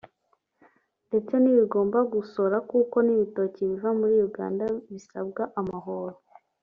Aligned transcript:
ndetse 1.07 1.33
n’ibigomba 1.39 1.99
gusora 2.13 2.55
kuko 2.69 2.95
n’ibitoki 3.05 3.61
biva 3.69 3.89
muri 3.99 4.15
Uganda 4.27 4.63
bisabwa 4.91 5.43
amahoro 5.59 6.15